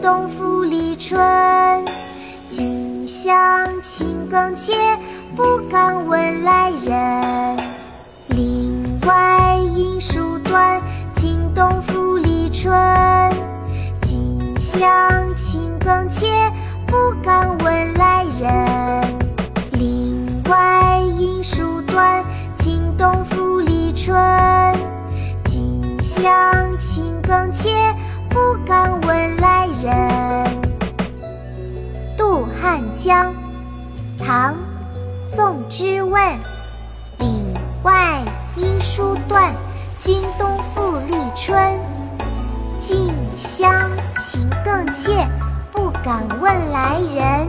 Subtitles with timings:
[0.00, 1.18] 冬复历春。
[2.46, 4.74] 近乡情更怯，
[5.34, 7.56] 不敢问来人。
[8.28, 10.80] 林外音书断，
[11.14, 12.70] 经冬复历春。
[14.02, 15.03] 近乡
[28.34, 30.60] 不敢问来人。
[32.16, 33.32] 渡汉江，
[34.18, 34.54] 唐·
[35.28, 36.20] 宋之问。
[37.20, 37.44] 岭
[37.84, 38.20] 外
[38.56, 39.54] 音书断，
[40.00, 41.78] 经冬复历春。
[42.80, 45.24] 近乡情更怯，
[45.70, 47.48] 不敢问来人。